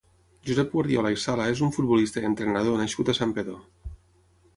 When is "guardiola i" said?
0.77-1.19